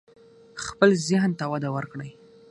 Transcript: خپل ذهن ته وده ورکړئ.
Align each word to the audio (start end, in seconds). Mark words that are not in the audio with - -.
خپل 0.65 0.89
ذهن 1.07 1.31
ته 1.39 1.45
وده 1.51 1.69
ورکړئ. 1.75 2.11